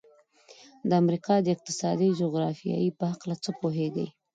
[0.89, 4.07] د امریکا د اقتصادي جغرافیې په هلکه څه پوهیږئ؟